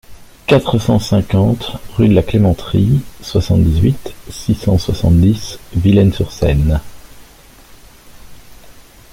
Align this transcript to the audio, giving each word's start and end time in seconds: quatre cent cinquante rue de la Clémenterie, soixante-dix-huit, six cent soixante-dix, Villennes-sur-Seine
quatre 0.47 0.79
cent 0.79 0.97
cinquante 0.97 1.73
rue 1.95 2.07
de 2.07 2.15
la 2.15 2.23
Clémenterie, 2.23 3.03
soixante-dix-huit, 3.21 4.15
six 4.31 4.55
cent 4.55 4.79
soixante-dix, 4.79 5.59
Villennes-sur-Seine 5.75 6.81